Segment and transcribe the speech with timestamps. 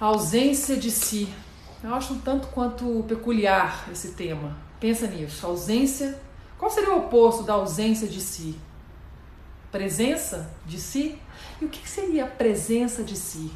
[0.00, 1.28] A ausência de si.
[1.82, 4.56] Eu acho um tanto quanto peculiar esse tema.
[4.78, 5.44] Pensa nisso.
[5.44, 6.20] Ausência.
[6.56, 8.58] Qual seria o oposto da ausência de si?
[9.70, 11.18] Presença de si?
[11.60, 13.52] E o que seria a presença de si?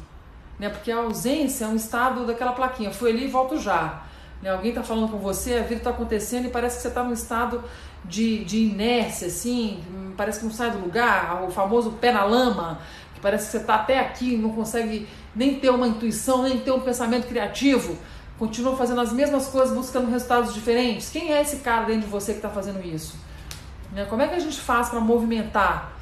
[0.59, 0.69] Né?
[0.69, 2.91] Porque a ausência é um estado daquela plaquinha.
[2.91, 4.03] Fui ali e volto já.
[4.41, 4.49] Né?
[4.49, 7.13] Alguém está falando com você, a vida está acontecendo e parece que você está num
[7.13, 7.63] estado
[8.03, 9.81] de, de inércia, assim,
[10.17, 12.79] parece que não sai do lugar, o famoso pé na lama,
[13.23, 16.81] parece que você está até aqui, não consegue nem ter uma intuição, nem ter um
[16.81, 17.97] pensamento criativo,
[18.37, 21.09] continua fazendo as mesmas coisas, buscando resultados diferentes.
[21.09, 23.15] Quem é esse cara dentro de você que está fazendo isso?
[23.93, 24.05] Né?
[24.09, 25.93] Como é que a gente faz para movimentar?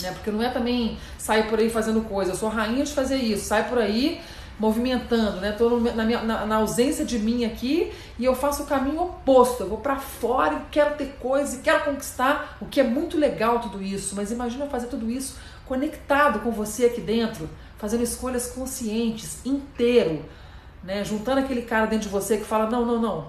[0.00, 0.10] Né?
[0.12, 3.44] Porque não é também sair por aí fazendo coisa, eu sou rainha de fazer isso,
[3.44, 4.22] sai por aí
[4.58, 5.52] movimentando, né?
[5.52, 9.62] Tô na, na, na, ausência de mim aqui e eu faço o caminho oposto.
[9.62, 13.16] Eu vou para fora e quero ter coisa e quero conquistar, o que é muito
[13.16, 14.14] legal tudo isso.
[14.14, 15.36] Mas imagina fazer tudo isso
[15.70, 17.48] conectado com você aqui dentro,
[17.78, 20.24] fazendo escolhas conscientes, inteiro,
[20.82, 21.04] né?
[21.04, 23.28] Juntando aquele cara dentro de você que fala não, não, não.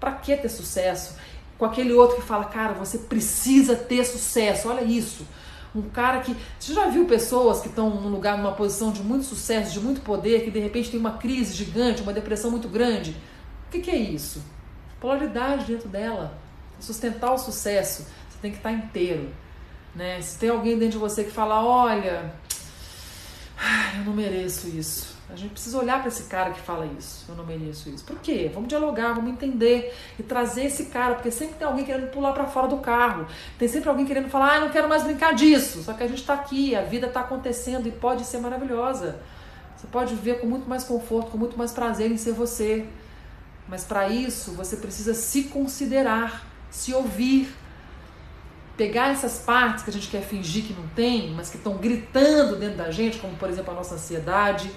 [0.00, 1.14] Para que ter sucesso?
[1.56, 4.68] Com aquele outro que fala, cara, você precisa ter sucesso.
[4.68, 5.24] Olha isso.
[5.72, 6.36] Um cara que.
[6.58, 10.00] Você já viu pessoas que estão num lugar, numa posição de muito sucesso, de muito
[10.00, 13.12] poder, que de repente tem uma crise gigante, uma depressão muito grande?
[13.68, 14.42] O que, que é isso?
[14.98, 16.36] Polaridade dentro dela.
[16.80, 19.30] Sustentar o sucesso, você tem que estar inteiro.
[19.98, 20.22] Né?
[20.22, 22.32] Se tem alguém dentro de você que fala, olha,
[23.98, 25.18] eu não mereço isso.
[25.28, 27.24] A gente precisa olhar para esse cara que fala isso.
[27.28, 28.04] Eu não mereço isso.
[28.04, 28.48] Por quê?
[28.54, 32.46] Vamos dialogar, vamos entender e trazer esse cara, porque sempre tem alguém querendo pular para
[32.46, 33.26] fora do carro.
[33.58, 35.82] Tem sempre alguém querendo falar: "Ah, não quero mais brincar disso".
[35.82, 39.20] Só que a gente está aqui, a vida está acontecendo e pode ser maravilhosa.
[39.76, 42.86] Você pode viver com muito mais conforto, com muito mais prazer em ser você.
[43.68, 47.52] Mas para isso, você precisa se considerar, se ouvir,
[48.78, 52.54] pegar essas partes que a gente quer fingir que não tem, mas que estão gritando
[52.54, 54.70] dentro da gente, como por exemplo a nossa ansiedade,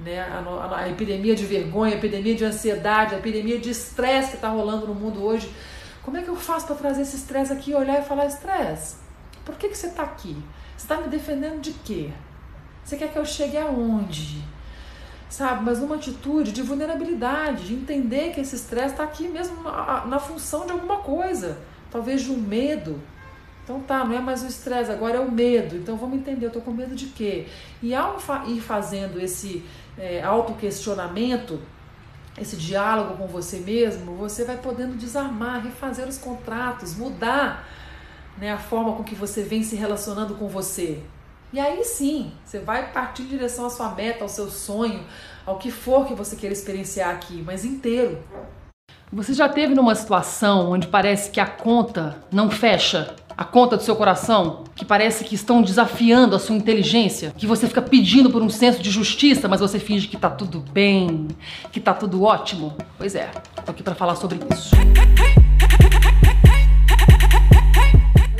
[0.00, 0.20] né?
[0.20, 4.36] A, a, a, epidemia de vergonha, a epidemia de ansiedade, a epidemia de estresse que
[4.36, 5.52] está rolando no mundo hoje.
[6.02, 8.96] Como é que eu faço para trazer esse estresse aqui, olhar e falar: estresse,
[9.44, 10.34] por que, que você está aqui?
[10.74, 12.10] Você está me defendendo de quê?
[12.82, 14.42] Você quer que eu chegue aonde?
[15.28, 20.04] Sabe, mas numa atitude de vulnerabilidade, de entender que esse estresse está aqui mesmo na,
[20.06, 21.58] na função de alguma coisa,
[21.90, 23.00] talvez de um medo,
[23.64, 25.76] então tá, não é mais o estresse, agora é o medo.
[25.76, 27.46] Então vamos entender, eu tô com medo de quê?
[27.82, 29.64] E ao fa ir fazendo esse
[29.96, 31.60] é, autoquestionamento,
[32.36, 37.68] esse diálogo com você mesmo, você vai podendo desarmar, refazer os contratos, mudar
[38.38, 41.02] né, a forma com que você vem se relacionando com você.
[41.52, 45.04] E aí sim, você vai partir em direção à sua meta, ao seu sonho,
[45.44, 48.18] ao que for que você queira experienciar aqui, mas inteiro.
[49.12, 53.14] Você já teve numa situação onde parece que a conta não fecha?
[53.36, 57.66] A conta do seu coração, que parece que estão desafiando a sua inteligência, que você
[57.66, 61.28] fica pedindo por um senso de justiça, mas você finge que tá tudo bem,
[61.70, 62.74] que tá tudo ótimo?
[62.98, 63.30] Pois é,
[63.64, 64.70] tô aqui para falar sobre isso.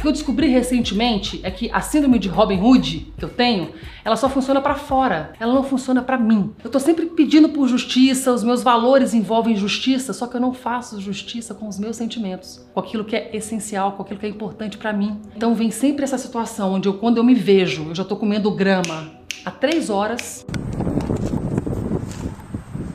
[0.03, 3.73] Que eu descobri recentemente é que a síndrome de Robin Hood que eu tenho,
[4.05, 6.53] ela só funciona para fora, ela não funciona para mim.
[6.63, 10.53] Eu tô sempre pedindo por justiça, os meus valores envolvem justiça, só que eu não
[10.53, 14.29] faço justiça com os meus sentimentos, com aquilo que é essencial, com aquilo que é
[14.29, 15.21] importante para mim.
[15.37, 18.51] Então vem sempre essa situação onde eu, quando eu me vejo, eu já tô comendo
[18.51, 19.13] grama
[19.45, 20.45] há três horas.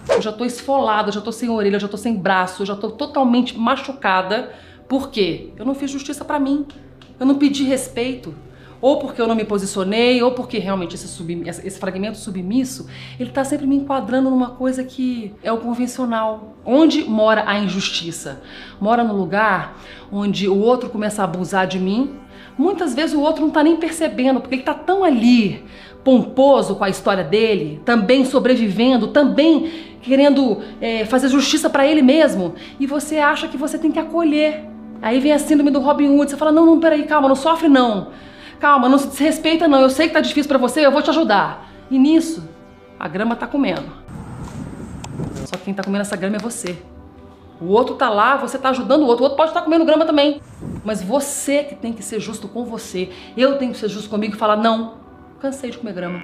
[0.09, 3.57] Eu já tô esfolada, já tô sem orelha, já tô sem braço, já tô totalmente
[3.57, 4.51] machucada.
[4.90, 5.53] Por quê?
[5.56, 6.66] Eu não fiz justiça para mim.
[7.19, 8.33] Eu não pedi respeito.
[8.79, 12.88] Ou porque eu não me posicionei, ou porque realmente esse, subm esse fragmento submisso,
[13.19, 16.55] ele está sempre me enquadrando numa coisa que é o convencional.
[16.63, 18.41] Onde mora a injustiça?
[18.79, 19.79] Mora no lugar
[20.11, 22.16] onde o outro começa a abusar de mim.
[22.55, 25.63] Muitas vezes o outro não está nem percebendo, porque ele está tão ali,
[26.03, 32.53] pomposo com a história dele, também sobrevivendo, também querendo é, fazer justiça para ele mesmo.
[32.79, 36.31] E você acha que você tem que acolher Aí vem a síndrome do Robin Hood,
[36.31, 38.09] você fala, não, não, peraí, calma, não sofre não.
[38.59, 41.09] Calma, não se desrespeita não, eu sei que tá difícil para você, eu vou te
[41.09, 41.69] ajudar.
[41.90, 42.47] E nisso,
[42.99, 43.91] a grama tá comendo.
[45.46, 46.78] Só que quem tá comendo essa grama é você.
[47.59, 49.85] O outro tá lá, você tá ajudando o outro, o outro pode estar tá comendo
[49.85, 50.41] grama também.
[50.84, 53.09] Mas você que tem que ser justo com você.
[53.35, 54.96] Eu tenho que ser justo comigo e falar, não,
[55.40, 56.22] cansei de comer grama.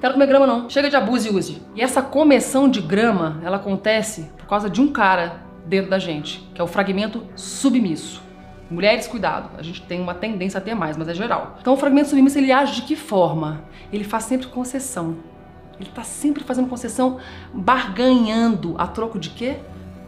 [0.00, 1.62] Quero comer grama não, chega de abuso e use.
[1.74, 6.46] E essa começão de grama, ela acontece por causa de um cara dentro da gente,
[6.54, 8.22] que é o fragmento submisso.
[8.70, 11.58] Mulheres, cuidado, a gente tem uma tendência a ter mais, mas é geral.
[11.60, 13.64] Então o fragmento submisso ele age de que forma?
[13.92, 15.16] Ele faz sempre concessão.
[15.78, 17.18] Ele está sempre fazendo concessão,
[17.52, 19.56] barganhando a troco de quê?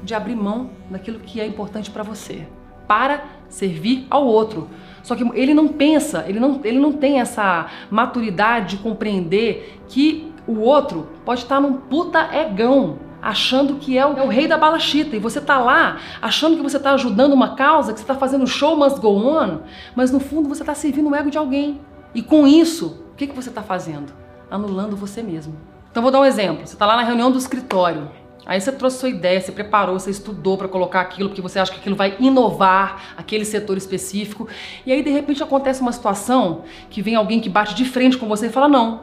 [0.02, 2.46] De abrir mão daquilo que é importante para você,
[2.86, 4.68] para servir ao outro.
[5.02, 10.32] Só que ele não pensa, ele não, ele não tem essa maturidade de compreender que
[10.46, 14.56] O outro pode estar num puta egão, achando que é o, é o, rei da
[14.56, 18.06] bala chita, e você tá lá achando que você tá ajudando uma causa, que você
[18.06, 19.58] tá fazendo show must go on,
[19.96, 21.80] mas no fundo você tá servindo o ego de alguém.
[22.14, 24.12] E com isso, o que, que você tá fazendo?
[24.48, 25.56] Anulando você mesmo.
[25.90, 26.64] Então vou dar um exemplo.
[26.64, 28.08] Você tá lá na reunião do escritório,
[28.46, 31.72] Aí você trouxe sua ideia, você preparou, você estudou para colocar aquilo, porque você acha
[31.72, 34.46] que aquilo vai inovar aquele setor específico.
[34.86, 38.28] E aí de repente acontece uma situação que vem alguém que bate de frente com
[38.28, 39.00] você e fala: "Não,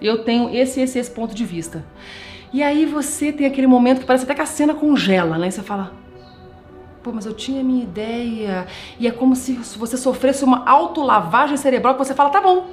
[0.00, 1.84] eu tenho esse esse esse ponto de vista".
[2.52, 5.48] E aí você tem aquele momento que parece até que a cena congela, né?
[5.48, 5.92] E você fala:
[7.02, 8.66] Pô, mas eu tinha a minha ideia.
[8.98, 12.68] E é como se você sofresse uma autolavagem cerebral que você fala: tá bom,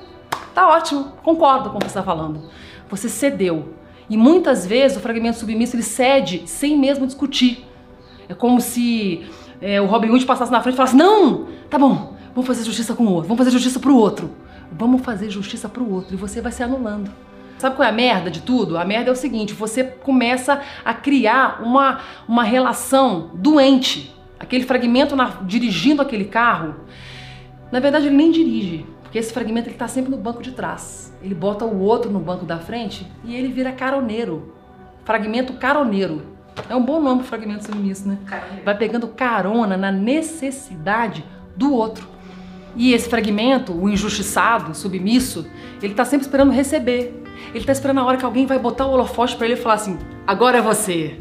[0.53, 2.43] tá ótimo, concordo com o que você está falando.
[2.89, 3.73] Você cedeu.
[4.09, 7.65] E muitas vezes o fragmento submisso ele cede sem mesmo discutir.
[8.29, 9.25] É como se
[9.61, 12.93] é, o Robin Hood passasse na frente e falasse: Não, tá bom, vamos fazer justiça
[12.93, 14.31] com o outro, vamos fazer justiça pro outro.
[14.71, 16.13] Vamos fazer justiça pro outro.
[16.13, 17.11] E você vai se anulando.
[17.57, 18.77] Sabe qual é a merda de tudo?
[18.77, 24.13] A merda é o seguinte: você começa a criar uma, uma relação doente.
[24.39, 26.75] Aquele fragmento na, dirigindo aquele carro,
[27.71, 31.15] na verdade ele nem dirige, porque esse fragmento ele está sempre no banco de trás.
[31.21, 34.53] Ele bota o outro no banco da frente e ele vira caroneiro.
[35.05, 36.35] Fragmento caroneiro.
[36.69, 38.17] É um bom nome para fragmento submisso, né?
[38.25, 38.63] Caroneiro.
[38.63, 41.23] Vai pegando carona na necessidade
[41.55, 42.07] do outro.
[42.75, 45.47] E esse fragmento, o injustiçado, submisso,
[45.81, 47.24] ele está sempre esperando receber.
[47.49, 49.75] Ele está esperando a hora que alguém vai botar o holofote para ele e falar
[49.75, 51.17] assim: agora é você.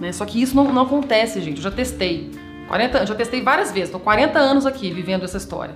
[0.00, 0.12] Né?
[0.12, 1.56] Só que isso não, não acontece, gente.
[1.56, 2.30] Eu já testei.
[2.68, 3.88] 40, já testei várias vezes.
[3.88, 5.74] Estou 40 anos aqui vivendo essa história.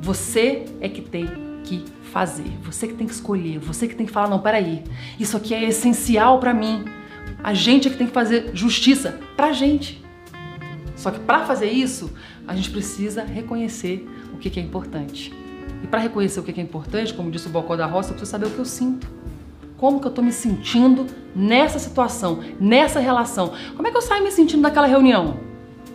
[0.00, 1.26] Você é que tem
[1.64, 4.82] que fazer, você que tem que escolher, você que tem que falar: não, peraí,
[5.18, 6.84] isso aqui é essencial para mim.
[7.42, 10.02] A gente é que tem que fazer justiça pra gente.
[10.94, 12.12] Só que para fazer isso,
[12.46, 15.32] a gente precisa reconhecer o que, que é importante.
[15.92, 18.46] Para reconhecer o que, é importante, como disse o Bocó da Roça, eu preciso saber
[18.46, 19.06] o que eu sinto.
[19.76, 21.06] Como que eu tô me sentindo
[21.36, 23.52] nessa situação, nessa relação.
[23.76, 25.36] Como é que eu saio me sentindo daquela reunião?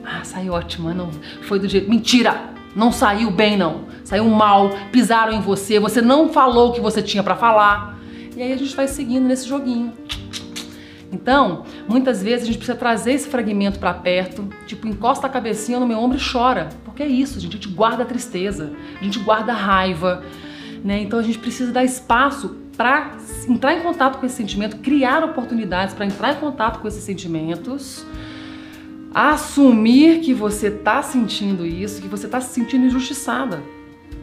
[0.06, 1.10] Ah, saí ótima, não
[1.42, 1.90] foi do jeito.
[1.90, 2.56] Mentira!
[2.76, 7.02] não saiu bem não, saiu mal, pisaram em você, você não falou o que você
[7.02, 7.98] tinha para falar.
[8.36, 9.94] E aí a gente vai seguindo nesse joguinho.
[11.12, 15.80] Então, muitas vezes a gente precisa trazer esse fragmento para perto, tipo, encosta a cabecinha
[15.80, 16.70] no meu ombro e chora.
[16.84, 20.24] Porque é isso, gente, a gente guarda a tristeza, a gente guarda a raiva,
[20.84, 21.02] né?
[21.02, 23.18] Então a gente precisa dar espaço para
[23.48, 28.06] entrar em contato com esse sentimento, criar oportunidades para entrar em contato com esses sentimentos
[29.14, 33.64] assumir que você está sentindo isso, que você está se sentindo injustiçada.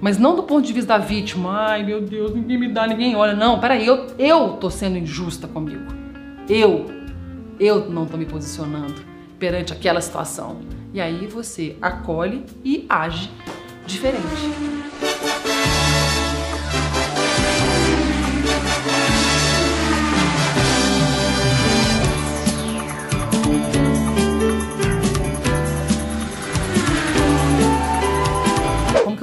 [0.00, 3.16] Mas não do ponto de vista da vítima, ai meu Deus, ninguém me dá, ninguém
[3.16, 3.34] olha.
[3.34, 6.03] Não, peraí, eu, eu tô sendo injusta comigo.
[6.48, 6.86] Eu,
[7.58, 9.02] eu não tô me posicionando
[9.38, 10.60] perante aquela situação.
[10.92, 13.30] E aí você acolhe e age
[13.86, 14.74] diferente.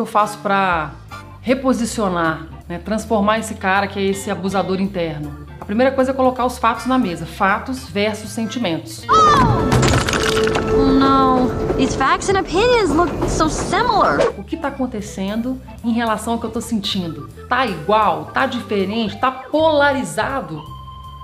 [0.02, 0.96] que eu faço para
[1.42, 5.51] reposicionar, né, transformar esse cara que é esse abusador interno?
[5.72, 7.26] Primeira coisa é colocar os fatos na mesa.
[7.26, 9.06] Fatos versus sentimentos.
[10.78, 11.48] Oh não,
[11.78, 14.20] these facts and opinions look so similar.
[14.38, 17.30] O que está acontecendo em relação ao que eu estou sentindo?
[17.48, 18.26] Tá igual?
[18.34, 19.18] Tá diferente?
[19.18, 20.62] Tá polarizado?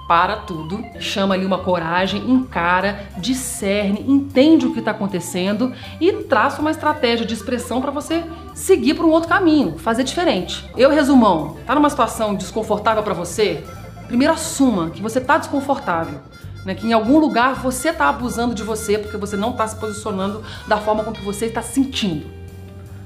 [0.08, 6.62] para tudo, chama ali uma coragem, encara, discerne, entende o que está acontecendo e traça
[6.62, 8.24] uma estratégia de expressão para você
[8.56, 10.66] seguir para um outro caminho, fazer diferente.
[10.78, 13.62] Eu, resumão, tá numa situação desconfortável para você?
[14.08, 16.20] Primeiro assuma que você tá desconfortável.
[16.66, 19.78] Né, que em algum lugar você está abusando de você porque você não está se
[19.78, 22.26] posicionando da forma como você está sentindo.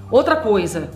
[0.10, 0.89] Outra coisa,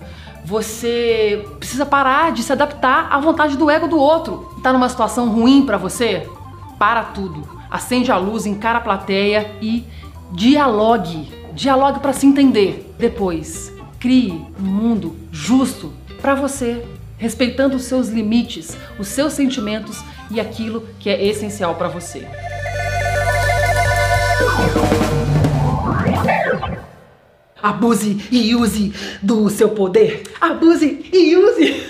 [0.43, 4.59] você precisa parar de se adaptar à vontade do ego do outro.
[4.63, 6.27] Tá numa situação ruim para você?
[6.79, 7.47] Para tudo.
[7.69, 9.85] Acende a luz, encara a plateia e
[10.31, 11.31] dialogue.
[11.53, 12.93] Dialogue para se entender.
[12.97, 16.85] Depois, crie um mundo justo para você,
[17.25, 19.97] respeitando os seus limites, os seus sentimentos
[20.29, 22.27] e aquilo que é essencial para você.
[27.59, 30.21] Abuse e use do seu poder.
[30.39, 31.83] Abuse e use.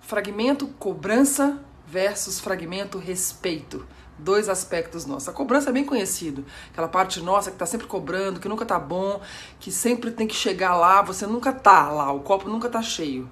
[0.00, 3.86] fragmento cobrança versus fragmento respeito.
[4.18, 5.28] Dois aspectos nossos.
[5.28, 6.44] A cobrança é bem conhecido.
[6.72, 9.20] Aquela parte nossa que tá sempre cobrando, que nunca tá bom,
[9.60, 13.30] que sempre tem que chegar lá, você nunca tá lá, o copo nunca tá cheio.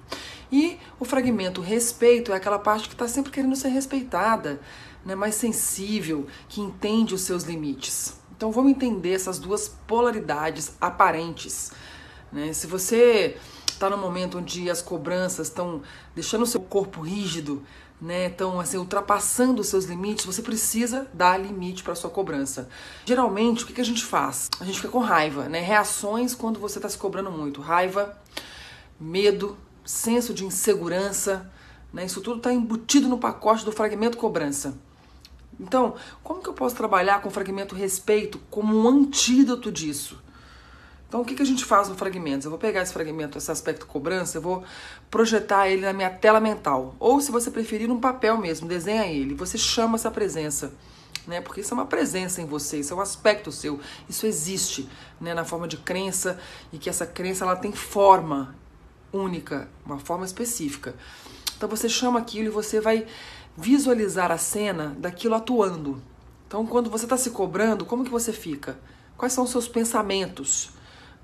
[0.51, 4.61] E o fragmento respeito é aquela parte que está sempre querendo ser respeitada,
[5.05, 8.17] né, mais sensível, que entende os seus limites.
[8.35, 11.71] Então vamos entender essas duas polaridades aparentes.
[12.31, 12.53] Né?
[12.53, 13.35] Se você
[13.67, 15.81] está no momento onde as cobranças estão
[16.15, 17.63] deixando o seu corpo rígido,
[17.99, 22.69] né, estão assim, ultrapassando os seus limites, você precisa dar limite para sua cobrança.
[23.05, 24.49] Geralmente, o que, que a gente faz?
[24.59, 25.59] A gente fica com raiva, né?
[25.61, 27.59] Reações quando você está se cobrando muito.
[27.59, 28.17] Raiva,
[28.99, 31.51] medo, senso de insegurança,
[31.91, 32.05] né?
[32.05, 34.77] Isso tudo está embutido no pacote do fragmento cobrança.
[35.59, 40.21] Então, como que eu posso trabalhar com o fragmento respeito como um antídoto disso?
[41.07, 42.45] Então, o que, que a gente faz no fragmento?
[42.45, 44.63] Eu vou pegar esse fragmento, esse aspecto cobrança, eu vou
[45.09, 46.95] projetar ele na minha tela mental.
[46.99, 49.33] Ou, se você preferir, num papel mesmo, desenha ele.
[49.33, 50.73] Você chama essa presença.
[51.25, 51.39] Né?
[51.39, 53.79] Porque isso é uma presença em você, isso é um aspecto seu.
[54.09, 55.33] Isso existe né?
[55.33, 56.39] na forma de crença
[56.73, 58.53] e que essa crença ela tem forma
[59.11, 60.93] única, uma forma específica.
[61.55, 63.07] Então, você chama aquilo e você vai
[63.55, 66.01] visualizar a cena daquilo atuando.
[66.47, 68.77] Então, quando você está se cobrando, como que você fica?
[69.17, 70.76] Quais são os seus pensamentos?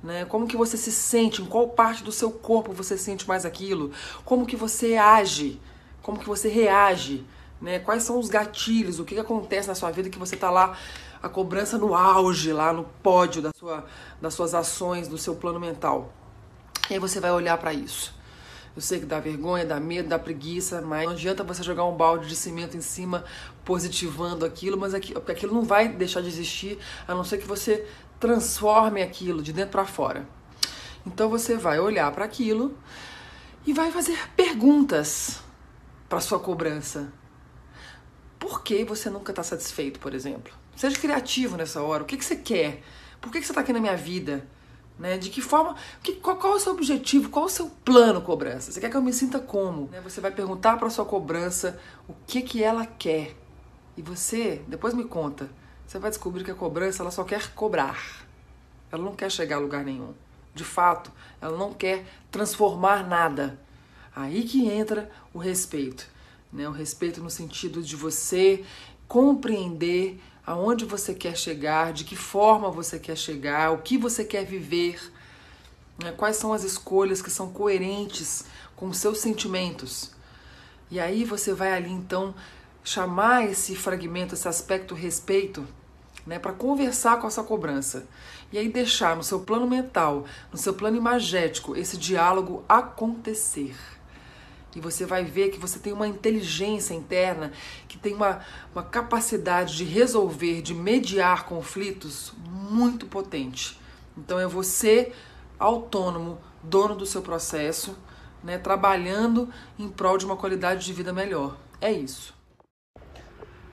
[0.03, 0.25] Né?
[0.25, 1.41] Como que você se sente?
[1.41, 3.91] Em qual parte do seu corpo você sente mais aquilo?
[4.25, 5.62] Como que você age?
[6.01, 7.25] Como que você reage?
[7.62, 7.79] Né?
[7.79, 9.00] Quais são os gatilhos?
[9.00, 10.77] O que, que acontece na sua vida que você está lá,
[11.22, 13.86] a cobrança no auge, lá no pódio da sua,
[14.22, 16.12] das suas ações, do seu plano mental?
[16.89, 18.13] E aí você vai olhar para isso.
[18.75, 21.95] Eu sei que dá vergonha, dá medo, dá preguiça, mas não adianta você jogar um
[21.95, 23.24] balde de cimento em cima,
[23.63, 27.88] positivando aquilo, mas aquilo não vai deixar de existir, a não ser que você
[28.24, 30.25] transforme aquilo de dentro para fora.
[31.06, 32.74] Então você vai olhar para aquilo
[33.65, 35.42] e vai fazer perguntas
[36.08, 37.12] para sua cobrança.
[38.39, 40.53] Por que você nunca está satisfeito, por exemplo?
[40.74, 42.03] Seja criativo nessa hora.
[42.03, 42.82] O que, que você quer?
[43.20, 44.48] Por que, que você está aqui na minha vida?
[44.98, 45.18] Né?
[45.18, 45.75] De que forma?
[46.01, 47.30] Que, qual, qual, é o seu objetivo?
[47.30, 48.72] Qual é o seu plano, cobrança?
[48.72, 49.89] Você quer que eu me sinta como?
[49.92, 50.00] Né?
[50.00, 51.77] Você vai perguntar para sua cobrança
[52.08, 53.36] o que, que ela quer.
[53.98, 55.50] E você, depois me conta
[55.93, 58.25] você vai descobrir que a cobrança ela só quer cobrar.
[58.91, 60.15] Ela não quer chegar a lugar nenhum.
[60.55, 63.59] De fato, ela não quer transformar nada.
[64.15, 66.07] Aí que entra o respeito.
[66.51, 66.67] Né?
[66.67, 68.65] O respeito no sentido de você
[69.07, 74.43] compreender aonde você quer chegar, de que forma você quer chegar, o que você quer
[74.45, 75.00] viver,
[76.03, 76.12] né?
[76.12, 78.45] quais são as escolhas que são coerentes
[78.75, 80.09] com os seus sentimentos.
[80.89, 82.33] E aí você vai ali então
[82.83, 85.67] chamar esse fragmento, esse aspecto respeito,
[86.25, 88.08] né, para conversar com essa cobrança.
[88.51, 93.75] E aí deixar no seu plano mental, no seu plano imagético, esse diálogo acontecer.
[94.75, 97.51] E você vai ver que você tem uma inteligência interna,
[97.88, 98.39] que tem uma,
[98.74, 103.80] uma capacidade de resolver, de mediar conflitos muito potente.
[104.18, 105.12] Então é você
[105.60, 107.96] autônomo, dono do seu processo,
[108.44, 111.58] né, trabalhando em prol de uma qualidade de vida melhor.
[111.80, 112.34] É isso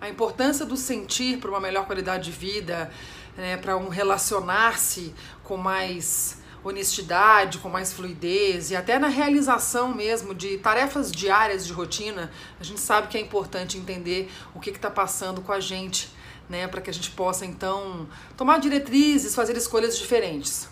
[0.01, 2.91] a importância do sentir para uma melhor qualidade de vida,
[3.37, 5.15] né, para um relacionar-se
[5.45, 11.73] com mais honestidade, com mais fluidez e até na realização mesmo de tarefas diárias de
[11.73, 16.13] rotina, a gente sabe que é importante entender o que está passando com a gente,
[16.49, 20.69] né, para que a gente possa então tomar diretrizes, fazer escolhas diferentes.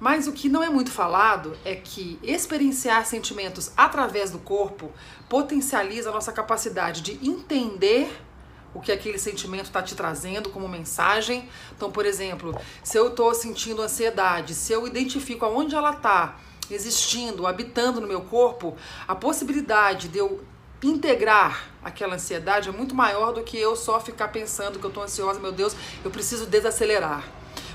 [0.00, 4.90] Mas o que não é muito falado é que experienciar sentimentos através do corpo
[5.28, 8.10] potencializa a nossa capacidade de entender
[8.74, 11.48] o que aquele sentimento está te trazendo como mensagem.
[11.76, 16.38] Então, por exemplo, se eu estou sentindo ansiedade, se eu identifico aonde ela está
[16.70, 20.44] existindo, habitando no meu corpo, a possibilidade de eu
[20.82, 25.02] integrar aquela ansiedade é muito maior do que eu só ficar pensando que eu estou
[25.02, 25.74] ansiosa, meu Deus,
[26.04, 27.24] eu preciso desacelerar.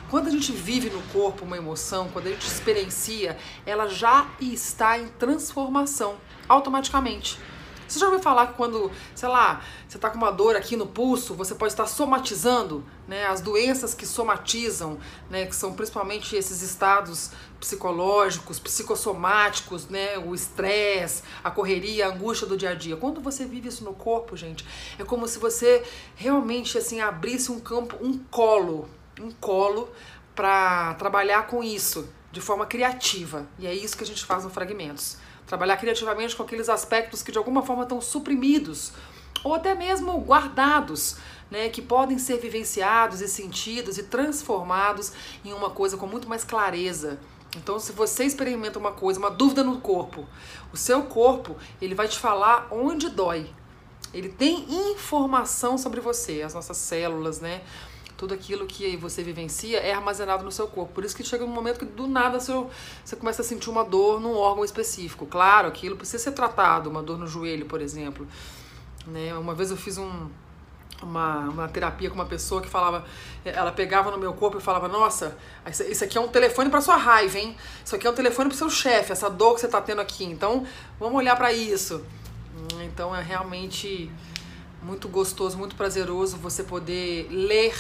[0.10, 4.98] Quando a gente vive no corpo uma emoção, quando a gente experiencia, ela já está
[4.98, 6.16] em transformação
[6.48, 7.40] automaticamente.
[7.88, 10.88] Você já ouviu falar que quando, sei lá, você está com uma dor aqui no
[10.88, 13.26] pulso, você pode estar somatizando, né?
[13.28, 14.98] As doenças que somatizam,
[15.30, 15.46] né?
[15.46, 20.18] Que são principalmente esses estados psicológicos, psicossomáticos, né?
[20.18, 22.98] O estresse, a correria, a angústia do dia a dia.
[22.98, 24.66] Quando você vive isso no corpo, gente,
[24.98, 25.84] é como se você
[26.16, 28.90] realmente, assim, abrisse um campo, um colo,
[29.22, 29.90] um colo
[30.34, 33.46] para trabalhar com isso de forma criativa.
[33.60, 37.32] E é isso que a gente faz no Fragmentos trabalhar criativamente com aqueles aspectos que
[37.32, 38.92] de alguma forma estão suprimidos
[39.44, 41.18] ou até mesmo guardados,
[41.52, 45.12] né, que podem ser vivenciados e sentidos e transformados
[45.46, 47.20] em uma coisa com muito mais clareza.
[47.56, 50.26] Então, se você experimenta uma coisa, uma dúvida no corpo,
[50.74, 53.48] o seu corpo ele vai te falar onde dói.
[54.14, 57.62] Ele tem informação sobre você, as nossas células, né?
[58.18, 60.94] Tudo aquilo que você vivencia é armazenado no seu corpo.
[60.94, 62.70] Por isso que chega um momento que do nada seu,
[63.04, 65.26] você começa a sentir uma dor num órgão específico.
[65.26, 68.28] Claro, aquilo precisa ser tratado, uma dor no joelho, por exemplo.
[69.08, 69.34] Né?
[69.36, 70.30] Uma vez eu fiz um,
[71.02, 73.06] uma, uma terapia com uma pessoa que falava,
[73.44, 75.38] ela pegava no meu corpo e falava, nossa,
[75.90, 77.56] isso aqui é um telefone para sua raiva, hein?
[77.84, 80.24] Isso aqui é um telefone para seu chefe, essa dor que você tá tendo aqui.
[80.24, 80.66] Então,
[81.00, 82.04] vamos olhar para isso.
[82.82, 84.10] Então, é realmente
[84.82, 87.76] muito gostoso, muito prazeroso você poder ler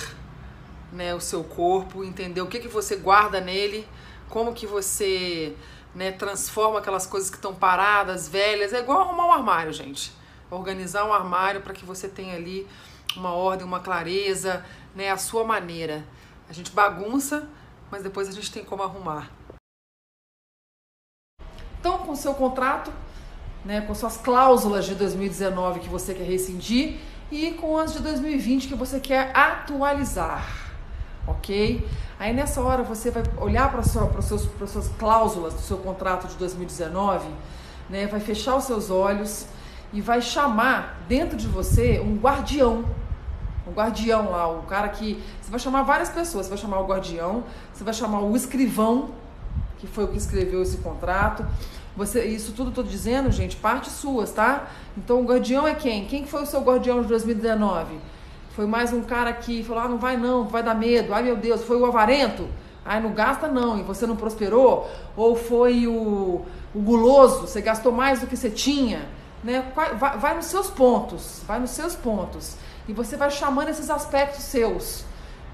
[0.96, 3.88] né, o seu corpo, entender o que, que você guarda nele,
[4.30, 5.56] como que você
[5.94, 8.74] né, transforma aquelas coisas que estão paradas, velhas.
[8.74, 10.12] É igual arrumar um armário, gente.
[10.50, 12.66] Organizar um armário para que você tenha ali
[13.16, 16.06] uma ordem, uma clareza, né, a sua maneira.
[16.50, 17.48] A gente bagunça,
[17.92, 19.30] mas depois a gente tem como arrumar.
[21.80, 22.92] Então, com o seu contrato,
[23.64, 27.00] né, com suas cláusulas de 2019 que você quer rescindir
[27.32, 30.65] e com as de 2020 que você quer atualizar
[31.27, 31.88] ok?
[32.20, 33.91] Aí nessa hora você vai olhar para as
[34.25, 37.27] suas cláusulas do seu contrato de 2019,
[37.89, 38.08] né?
[38.08, 39.48] vai fechar os seus olhos
[39.91, 42.86] e vai chamar dentro de você um guardião.
[43.67, 45.22] Um guardião lá, o cara que.
[45.41, 49.10] Você vai chamar várias pessoas, você vai chamar o guardião, você vai chamar o escrivão,
[49.79, 51.46] que foi o que escreveu esse contrato.
[51.98, 54.67] Você, isso tudo estou dizendo, gente, partes suas, tá?
[54.98, 56.05] Então o guardião é quem?
[56.05, 57.98] Quem foi o seu guardião de 2019?
[58.56, 61.14] Foi mais um cara que falou: ah, não vai não, vai dar medo.
[61.14, 62.48] Ai meu Deus, foi o avarento?
[62.86, 64.90] Ai, não gasta não, e você não prosperou?
[65.18, 69.10] Ou foi o, o guloso, você gastou mais do que você tinha?
[69.44, 69.66] Né?
[69.76, 72.56] Vai, vai nos seus pontos, vai nos seus pontos.
[72.88, 75.04] E você vai chamando esses aspectos seus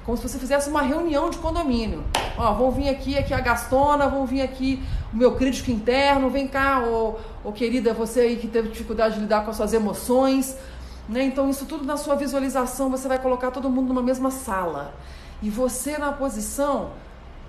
[0.06, 2.04] como se você fizesse uma reunião de condomínio.
[2.38, 4.82] Ó, vão vir aqui, aqui a gastona, vão vir aqui
[5.14, 9.22] o meu crítico interno, vem cá, ô, ô querida, você aí que teve dificuldade de
[9.22, 10.58] lidar com as suas emoções,
[11.12, 11.24] né?
[11.24, 14.94] Então, isso tudo na sua visualização, você vai colocar todo mundo numa mesma sala.
[15.42, 16.92] E você na posição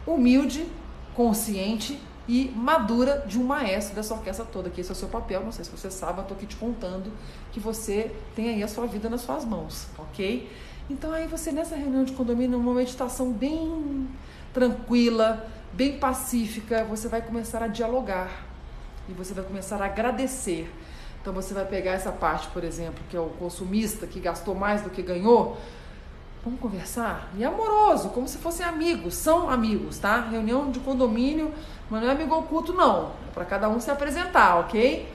[0.05, 0.67] humilde,
[1.15, 5.45] consciente e madura de um maestro dessa orquestra toda, que esse é o seu papel.
[5.45, 7.13] Não sei se você sabe, eu estou aqui te contando
[7.53, 10.51] que você tem aí a sua vida nas suas mãos, ok?
[10.91, 14.09] Então, aí você nessa reunião de condomínio, uma meditação bem
[14.53, 18.45] tranquila, bem pacífica, você vai começar a dialogar
[19.09, 20.69] e você vai começar a agradecer
[21.23, 24.83] então você vai pegar essa parte, por exemplo, que é o consumista que gastou mais
[24.83, 25.57] do que ganhou.
[26.45, 27.31] Vamos conversar?
[27.37, 30.21] E amoroso, como se fossem amigos, são amigos, tá?
[30.21, 31.55] Reunião de condomínio,
[31.89, 33.13] mas não é amigo oculto, não.
[33.29, 35.09] É para cada um se apresentar, ok?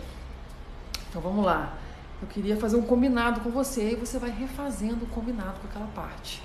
[1.09, 1.73] Então vamos lá.
[2.21, 5.87] Eu queria fazer um combinado com você e você vai refazendo o combinado com aquela
[5.87, 6.41] parte.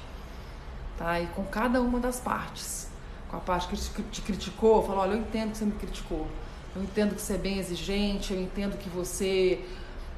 [0.98, 1.20] Tá?
[1.20, 2.90] E com cada uma das partes.
[3.29, 6.27] Com a parte que te criticou, falou: olha, eu entendo que você me criticou.
[6.75, 9.61] Eu entendo que você é bem exigente, eu entendo que você,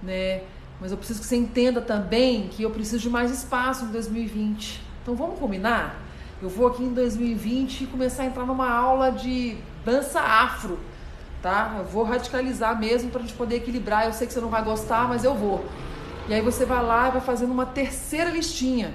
[0.03, 0.43] né?
[0.81, 4.81] Mas eu preciso que você entenda também que eu preciso de mais espaço em 2020.
[5.03, 6.01] Então vamos combinar?
[6.41, 10.79] Eu vou aqui em 2020 começar a entrar numa aula de dança afro,
[11.43, 11.77] tá?
[11.79, 14.07] Eu vou radicalizar mesmo para a gente poder equilibrar.
[14.07, 15.65] Eu sei que você não vai gostar, mas eu vou.
[16.29, 18.95] E aí você vai lá e vai fazendo uma terceira listinha,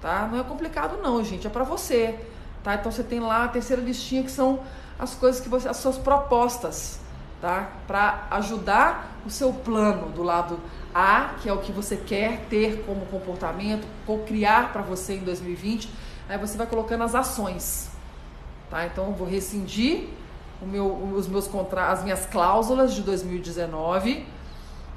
[0.00, 0.28] tá?
[0.30, 2.18] Não é complicado não, gente, é para você,
[2.62, 2.74] tá?
[2.74, 4.60] Então você tem lá a terceira listinha que são
[4.98, 6.98] as coisas que você, as suas propostas,
[7.40, 7.70] tá?
[7.86, 10.58] Para ajudar o seu plano do lado
[10.94, 13.86] A, que é o que você quer ter como comportamento,
[14.26, 15.88] criar para você em 2020.
[16.28, 17.90] Aí você vai colocando as ações,
[18.70, 18.86] tá?
[18.86, 20.08] Então eu vou rescindir
[20.62, 24.26] meu, os meus contra, as minhas cláusulas de 2019,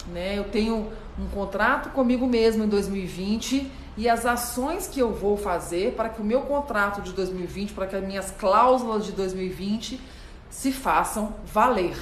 [0.08, 0.38] né?
[0.38, 5.94] Eu tenho um contrato comigo mesmo em 2020 e as ações que eu vou fazer
[5.94, 10.00] para que o meu contrato de 2020, para que as minhas cláusulas de 2020
[10.50, 11.98] se façam valer.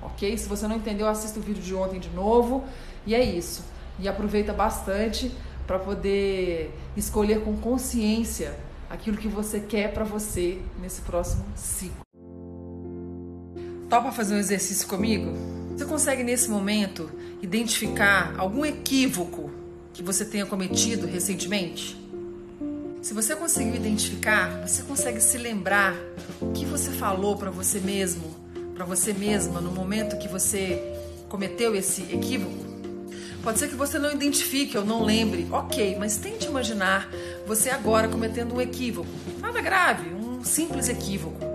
[0.00, 0.36] Ok?
[0.36, 2.64] Se você não entendeu, assista o vídeo de ontem de novo.
[3.06, 3.64] E é isso.
[3.98, 5.30] E aproveita bastante
[5.66, 12.02] para poder escolher com consciência aquilo que você quer para você nesse próximo ciclo.
[13.88, 15.30] Topa fazer um exercício comigo?
[15.76, 17.10] Você consegue nesse momento
[17.42, 19.61] identificar algum equívoco
[19.92, 21.96] que você tenha cometido recentemente?
[23.02, 25.94] Se você conseguiu identificar, você consegue se lembrar
[26.40, 28.22] o que você falou para você mesmo,
[28.74, 30.80] para você mesma no momento que você
[31.28, 32.72] cometeu esse equívoco?
[33.42, 37.10] Pode ser que você não identifique ou não lembre, ok, mas tente imaginar
[37.44, 39.10] você agora cometendo um equívoco.
[39.40, 41.51] Nada grave, um simples equívoco.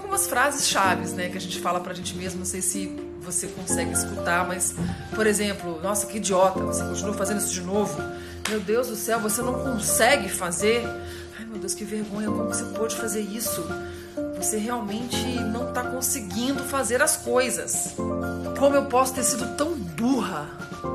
[0.00, 2.86] Algumas frases chaves, né, que a gente fala pra gente mesmo, não sei se
[3.20, 4.74] você consegue escutar, mas,
[5.14, 8.02] por exemplo, nossa, que idiota, você continua fazendo isso de novo.
[8.48, 10.86] Meu Deus do céu, você não consegue fazer.
[11.38, 13.62] Ai, meu Deus, que vergonha, como você pôde fazer isso?
[14.38, 15.16] Você realmente
[15.52, 17.94] não está conseguindo fazer as coisas.
[18.58, 20.48] Como eu posso ter sido tão burra?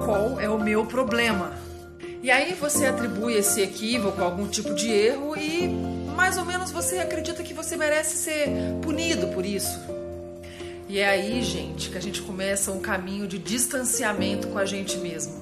[0.04, 1.54] Qual é o meu problema?
[2.24, 6.72] E aí você atribui esse equívoco a algum tipo de erro e mais ou menos
[6.72, 8.48] você acredita que você merece ser
[8.82, 9.80] punido por isso.
[10.88, 14.98] E é aí, gente, que a gente começa um caminho de distanciamento com a gente
[14.98, 15.34] mesmo.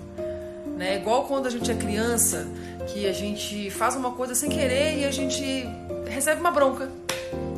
[0.77, 0.97] Né?
[0.97, 2.47] Igual quando a gente é criança,
[2.88, 5.65] que a gente faz uma coisa sem querer e a gente
[6.07, 6.89] recebe uma bronca.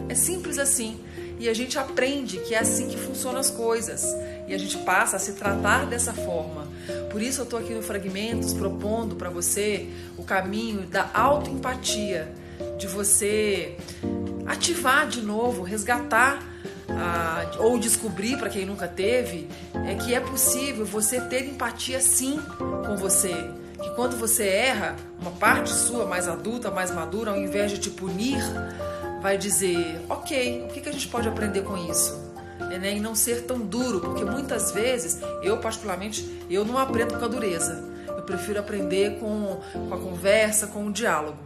[0.09, 0.99] É simples assim.
[1.39, 4.05] E a gente aprende que é assim que funcionam as coisas.
[4.47, 6.67] E a gente passa a se tratar dessa forma.
[7.11, 12.31] Por isso eu estou aqui no Fragmentos propondo para você o caminho da autoempatia,
[12.77, 13.75] de você
[14.45, 16.39] ativar de novo, resgatar
[16.89, 19.49] ah, ou descobrir para quem nunca teve,
[19.87, 22.39] é que é possível você ter empatia sim
[22.85, 23.33] com você.
[23.81, 27.89] Que quando você erra, uma parte sua mais adulta, mais madura, ao invés de te
[27.89, 28.39] punir,
[29.21, 32.23] vai dizer: ok, o que, que a gente pode aprender com isso?
[32.71, 32.95] É, né?
[32.95, 37.27] E não ser tão duro, porque muitas vezes, eu particularmente, eu não aprendo com a
[37.27, 37.83] dureza.
[38.07, 41.37] Eu prefiro aprender com, com a conversa, com o diálogo.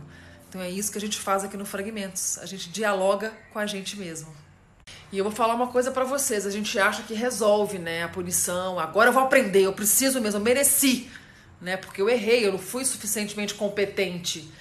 [0.50, 2.40] Então é isso que a gente faz aqui no Fragmentos.
[2.40, 4.36] A gente dialoga com a gente mesmo.
[5.12, 6.46] E eu vou falar uma coisa para vocês.
[6.46, 8.80] A gente acha que resolve, né, a punição.
[8.80, 11.10] Agora eu vou aprender, eu preciso mesmo, eu mereci,
[11.62, 11.78] né?
[11.78, 14.52] Porque eu errei, eu não fui suficientemente competente.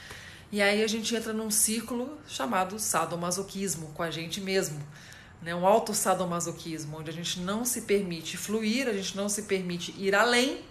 [0.52, 4.78] E aí a gente entra num círculo chamado sadomasoquismo com a gente mesmo.
[5.42, 5.54] Né?
[5.54, 10.14] Um auto-sadomasoquismo, onde a gente não se permite fluir, a gente não se permite ir
[10.14, 10.64] além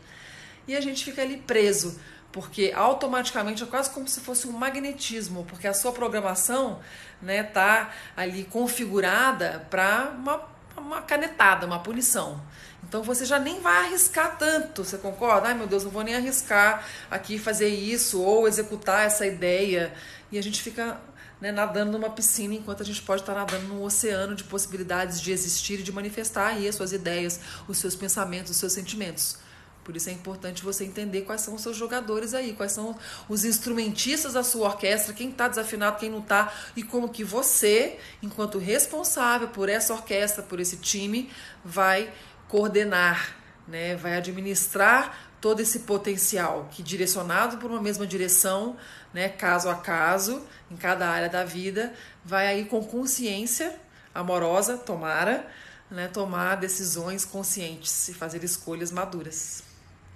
[0.68, 2.00] e a gente fica ali preso
[2.38, 6.80] porque automaticamente é quase como se fosse um magnetismo, porque a sua programação
[7.20, 10.44] né, tá ali configurada para uma,
[10.78, 12.40] uma canetada, uma punição.
[12.84, 15.48] Então você já nem vai arriscar tanto, você concorda?
[15.48, 19.92] Ai meu Deus, não vou nem arriscar aqui fazer isso ou executar essa ideia.
[20.32, 21.02] E a gente fica
[21.42, 25.32] né, nadando numa piscina enquanto a gente pode estar nadando num oceano de possibilidades de
[25.32, 29.47] existir e de manifestar aí as suas ideias, os seus pensamentos, os seus sentimentos.
[29.88, 32.94] Por isso é importante você entender quais são os seus jogadores aí, quais são
[33.30, 37.98] os instrumentistas da sua orquestra, quem está desafinado, quem não está, e como que você,
[38.22, 41.32] enquanto responsável por essa orquestra, por esse time,
[41.64, 42.12] vai
[42.50, 43.34] coordenar,
[43.66, 43.96] né?
[43.96, 48.76] vai administrar todo esse potencial que direcionado por uma mesma direção,
[49.14, 51.94] né, caso a caso, em cada área da vida,
[52.26, 53.74] vai aí com consciência
[54.14, 55.48] amorosa, tomara,
[55.90, 59.67] né, tomar decisões conscientes e fazer escolhas maduras.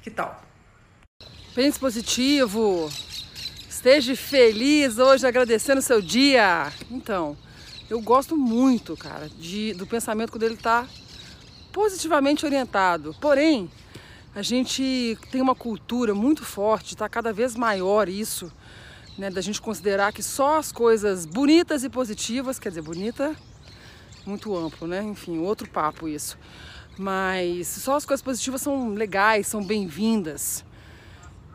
[0.02, 0.42] Que tal?
[1.54, 2.90] Pense positivo.
[3.70, 6.72] Esteja feliz hoje agradecendo o seu dia.
[6.90, 7.38] Então,
[7.88, 10.88] eu gosto muito, cara, de, do pensamento quando ele está
[11.72, 13.16] positivamente orientado.
[13.22, 13.70] Porém,
[14.34, 18.52] a gente tem uma cultura muito forte, está cada vez maior isso,
[19.18, 23.36] né, da gente considerar que só as coisas bonitas e positivas, quer dizer, bonita,
[24.26, 25.04] muito amplo, né?
[25.04, 26.38] Enfim, outro papo isso
[26.98, 30.64] mas só as coisas positivas são legais, são bem-vindas.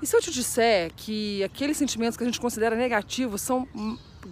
[0.00, 3.66] E se eu te disser que aqueles sentimentos que a gente considera negativos são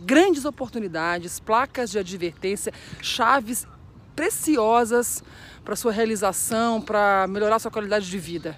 [0.05, 3.67] grandes oportunidades, placas de advertência, chaves
[4.15, 5.23] preciosas
[5.65, 8.57] para sua realização, para melhorar sua qualidade de vida.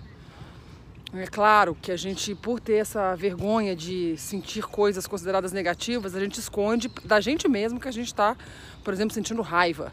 [1.15, 6.21] É claro que a gente, por ter essa vergonha de sentir coisas consideradas negativas, a
[6.21, 8.37] gente esconde da gente mesmo que a gente está,
[8.83, 9.93] por exemplo, sentindo raiva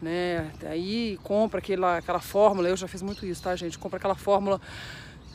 [0.00, 0.50] né?
[0.64, 3.78] Aí compra aquela, aquela fórmula, eu já fiz muito isso, tá, gente?
[3.78, 4.60] Compra aquela fórmula,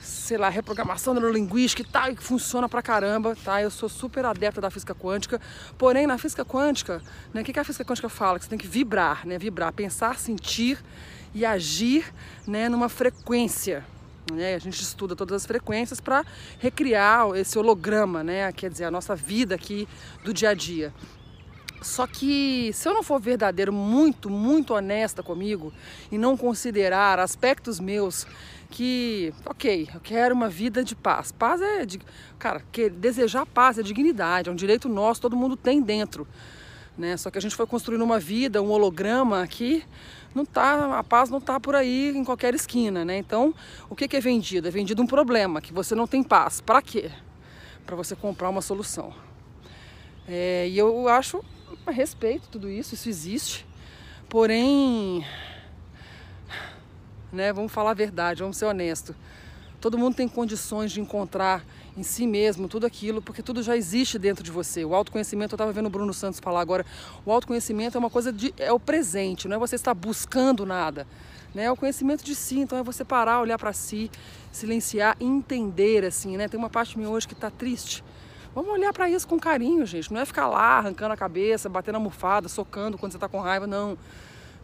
[0.01, 3.61] sei lá, reprogramação neurolinguística e tal, e que funciona pra caramba, tá?
[3.61, 5.39] Eu sou super adepta da física quântica,
[5.77, 7.01] porém, na física quântica,
[7.33, 8.39] né, o que, que a física quântica fala?
[8.39, 9.37] Que você tem que vibrar, né?
[9.37, 10.79] Vibrar, pensar, sentir
[11.33, 12.13] e agir,
[12.47, 13.85] né, numa frequência,
[14.31, 14.55] né?
[14.55, 16.25] A gente estuda todas as frequências para
[16.59, 18.51] recriar esse holograma, né?
[18.51, 19.87] Quer dizer, a nossa vida aqui
[20.23, 20.93] do dia a dia.
[21.85, 25.71] Só que se eu não for verdadeiro, muito, muito honesta comigo
[26.11, 28.25] e não considerar aspectos meus
[28.71, 31.31] que, ok, eu quero uma vida de paz.
[31.31, 32.01] Paz é, de,
[32.39, 36.27] cara, que desejar paz é dignidade, é um direito nosso, todo mundo tem dentro.
[36.97, 37.15] Né?
[37.17, 39.83] Só que a gente foi construindo uma vida, um holograma aqui,
[40.33, 43.15] não tá, a paz não está por aí em qualquer esquina, né?
[43.19, 43.53] Então,
[43.87, 44.67] o que, que é vendido?
[44.67, 46.59] É vendido um problema, que você não tem paz.
[46.59, 47.11] Para quê?
[47.85, 49.13] Para você comprar uma solução.
[50.27, 51.43] É, e eu acho
[51.87, 53.65] respeito tudo isso, isso existe.
[54.29, 55.25] Porém,
[57.31, 59.15] né, vamos falar a verdade, vamos ser honestos.
[59.79, 61.63] Todo mundo tem condições de encontrar
[61.95, 64.83] em si mesmo tudo aquilo, porque tudo já existe dentro de você.
[64.83, 66.85] O autoconhecimento, eu estava vendo o Bruno Santos falar agora,
[67.25, 71.07] o autoconhecimento é uma coisa de é o presente, não é você estar buscando nada,
[71.53, 71.65] né?
[71.65, 74.09] É o conhecimento de si, então é você parar, olhar para si,
[74.51, 76.47] silenciar, entender assim, né?
[76.47, 78.03] Tem uma parte minha hoje que está triste
[78.55, 80.13] Vamos olhar para isso com carinho, gente.
[80.13, 83.41] Não é ficar lá arrancando a cabeça, batendo a almofada, socando quando você está com
[83.41, 83.97] raiva, não.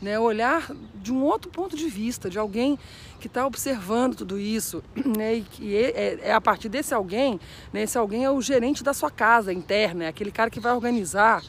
[0.02, 0.18] Né?
[0.18, 2.80] Olhar de um outro ponto de vista, de alguém
[3.20, 4.82] que está observando tudo isso.
[5.06, 5.36] Né?
[5.36, 7.38] E que é, é, é, a partir desse alguém,
[7.74, 7.82] né?
[7.82, 11.44] esse alguém é o gerente da sua casa interna, é aquele cara que vai organizar.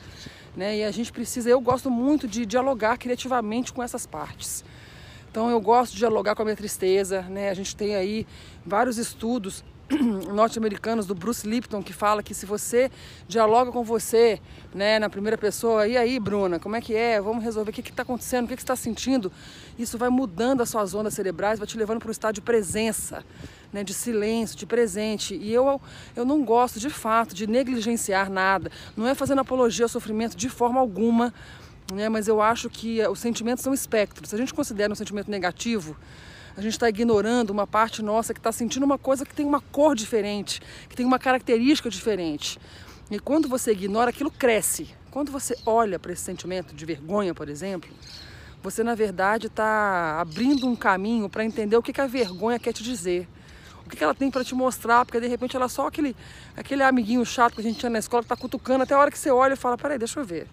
[0.57, 0.79] Né?
[0.79, 4.65] E a gente precisa, eu gosto muito de dialogar criativamente com essas partes.
[5.31, 7.49] Então eu gosto de dialogar com a minha tristeza, né?
[7.49, 8.27] A gente tem aí
[8.67, 9.65] vários estudos
[10.33, 12.91] norte-americanos do Bruce Lipton que fala que se você
[13.29, 14.41] dialoga com você,
[14.75, 17.21] né, na primeira pessoa, e aí, Bruna, como é que é?
[17.21, 19.31] Vamos resolver o que está acontecendo, o que, que está sentindo?
[19.79, 23.25] Isso vai mudando as suas ondas cerebrais, vai te levando para um estado de presença,
[23.73, 25.35] né, de silêncio, de presente.
[25.35, 25.81] E eu,
[26.15, 28.71] eu não gosto, de fato, de negligenciar nada.
[28.97, 31.33] Não é fazendo apologia ao sofrimento de forma alguma,
[31.93, 34.31] né, mas eu acho que os sentimentos são espectros.
[34.31, 35.97] Se a gente considera um sentimento negativo,
[36.57, 39.61] a gente está ignorando uma parte nossa que está sentindo uma coisa que tem uma
[39.61, 42.59] cor diferente, que tem uma característica diferente.
[43.11, 44.89] E quando você ignora, aquilo cresce.
[45.11, 47.91] Quando você olha para esse sentimento de vergonha, por exemplo,
[48.63, 52.73] você na verdade está abrindo um caminho para entender o que, que a vergonha quer
[52.73, 53.29] te dizer.
[53.85, 56.15] O que, que ela tem para te mostrar, porque de repente ela é só aquele,
[56.57, 59.11] aquele amiguinho chato que a gente tinha na escola que está cutucando até a hora
[59.11, 60.47] que você olha e fala: peraí, deixa eu ver.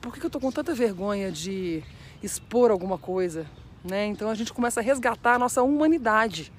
[0.00, 1.82] Por que, que eu estou com tanta vergonha de
[2.22, 3.46] expor alguma coisa?
[3.84, 4.06] Né?
[4.06, 6.52] Então a gente começa a resgatar a nossa humanidade.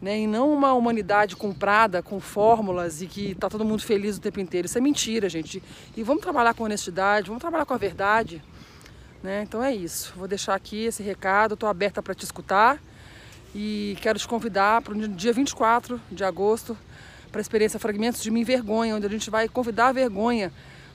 [0.00, 0.20] Né?
[0.20, 4.40] E não uma humanidade comprada com fórmulas e que está todo mundo feliz o tempo
[4.40, 4.66] inteiro.
[4.66, 5.62] Isso é mentira, gente.
[5.96, 8.42] E vamos trabalhar com honestidade, vamos trabalhar com a verdade.
[9.22, 9.42] Né?
[9.42, 10.12] Então é isso.
[10.16, 12.80] Vou deixar aqui esse recado, estou aberta para te escutar
[13.54, 16.76] e quero te convidar para o dia 24 de agosto
[17.30, 20.52] para a experiência Fragmentos de Mim Vergonha, onde a gente vai convidar a vergonha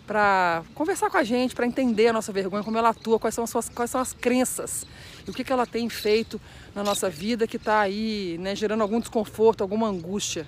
[0.07, 3.43] para conversar com a gente, para entender a nossa vergonha, como ela atua, quais são
[3.43, 4.87] as, suas, quais são as crenças
[5.27, 6.39] e o que, que ela tem feito
[6.73, 10.47] na nossa vida que está aí né, gerando algum desconforto, alguma angústia.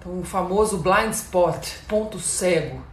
[0.00, 2.84] Então, o famoso blind spot, ponto cego,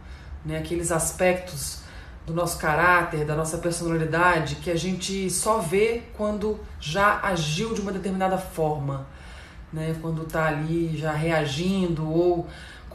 [0.44, 1.80] né, aqueles aspectos
[2.24, 7.80] do nosso caráter, da nossa personalidade que a gente só vê quando já agiu de
[7.80, 9.06] uma determinada forma,
[9.72, 12.46] né, quando está ali já reagindo ou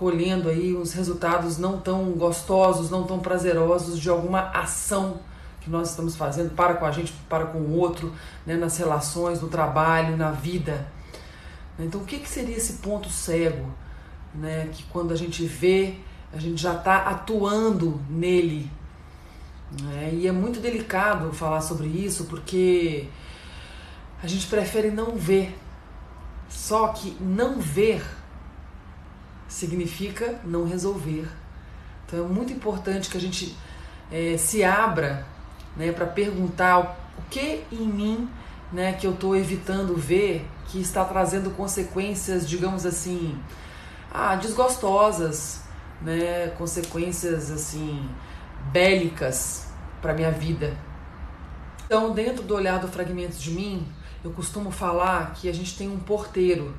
[0.01, 5.19] colhendo aí uns resultados não tão gostosos, não tão prazerosos de alguma ação
[5.59, 8.11] que nós estamos fazendo para com a gente, para com o outro,
[8.43, 10.87] né, nas relações, no trabalho, na vida.
[11.77, 13.71] Então, o que, que seria esse ponto cego,
[14.33, 15.97] né, que quando a gente vê,
[16.33, 18.71] a gente já está atuando nele?
[19.83, 20.15] Né?
[20.15, 23.07] E é muito delicado falar sobre isso porque
[24.23, 25.55] a gente prefere não ver.
[26.49, 28.01] Só que não ver
[29.51, 31.27] significa não resolver.
[32.05, 33.55] Então é muito importante que a gente
[34.11, 35.25] é, se abra
[35.75, 36.79] né, para perguntar
[37.17, 38.29] o que em mim
[38.71, 43.37] né, que eu estou evitando ver que está trazendo consequências, digamos assim,
[44.09, 45.61] ah, desgostosas,
[46.01, 48.09] né, consequências assim
[48.71, 49.67] bélicas
[50.01, 50.77] para minha vida.
[51.85, 53.85] Então, dentro do olhar do Fragmentos de Mim,
[54.23, 56.73] eu costumo falar que a gente tem um porteiro.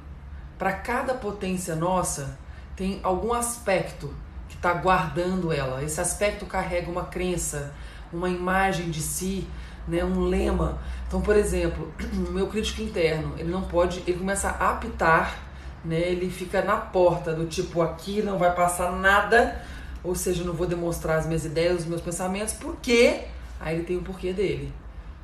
[0.58, 2.38] Para cada potência nossa,
[2.82, 4.12] tem algum aspecto
[4.48, 5.84] que está guardando ela.
[5.84, 7.72] Esse aspecto carrega uma crença,
[8.12, 9.46] uma imagem de si,
[9.86, 10.80] né, um lema.
[11.06, 11.92] Então, por exemplo,
[12.28, 15.38] o meu crítico interno, ele não pode, ele começa a apitar,
[15.84, 19.64] né, ele fica na porta do tipo aqui não vai passar nada,
[20.02, 23.20] ou seja, não vou demonstrar as minhas ideias, os meus pensamentos, porque
[23.60, 24.72] aí ele tem o porquê dele.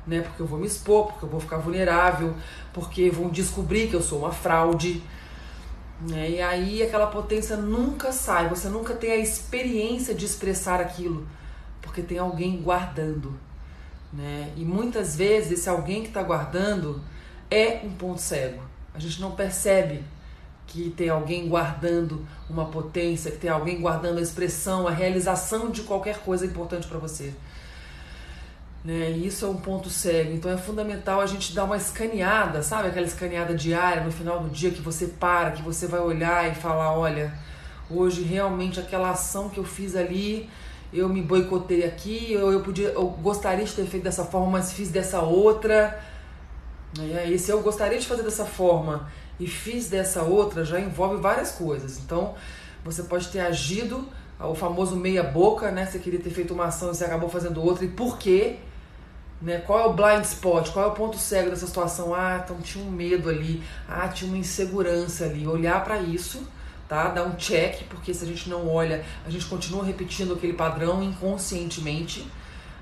[0.07, 2.33] Né, porque eu vou me expor, porque eu vou ficar vulnerável,
[2.71, 5.03] porque vão descobrir que eu sou uma fraude,
[6.01, 6.29] né?
[6.29, 11.27] E aí aquela potência nunca sai, você nunca tem a experiência de expressar aquilo,
[11.81, 13.33] porque tem alguém guardando.
[14.11, 14.51] Né?
[14.55, 17.01] E muitas vezes esse alguém que está guardando
[17.51, 18.61] é um ponto cego.
[18.93, 20.03] A gente não percebe
[20.65, 25.81] que tem alguém guardando uma potência, que tem alguém guardando a expressão, a realização de
[25.81, 27.33] qualquer coisa importante para você.
[28.83, 29.11] Né?
[29.11, 30.33] E isso é um ponto cego.
[30.33, 32.87] Então é fundamental a gente dar uma escaneada, sabe?
[32.87, 36.55] Aquela escaneada diária no final do dia que você para, que você vai olhar e
[36.55, 37.33] falar: olha,
[37.89, 40.49] hoje realmente aquela ação que eu fiz ali,
[40.93, 44.71] eu me boicotei aqui, ou eu podia, eu gostaria de ter feito dessa forma, mas
[44.71, 45.99] fiz dessa outra.
[46.97, 47.29] Né?
[47.31, 51.51] E se eu gostaria de fazer dessa forma e fiz dessa outra, já envolve várias
[51.51, 51.99] coisas.
[51.99, 52.33] Então
[52.83, 54.07] você pode ter agido
[54.39, 55.85] o famoso meia boca, né?
[55.85, 57.83] Você queria ter feito uma ação e você acabou fazendo outra.
[57.83, 58.57] E por quê?
[59.41, 59.59] Né?
[59.59, 60.69] Qual é o blind spot?
[60.71, 62.13] Qual é o ponto cego dessa situação?
[62.13, 65.47] Ah, então tinha um medo ali, ah, tinha uma insegurança ali.
[65.47, 66.45] Olhar para isso,
[66.87, 67.07] tá?
[67.09, 71.01] Dar um check, porque se a gente não olha, a gente continua repetindo aquele padrão
[71.01, 72.29] inconscientemente.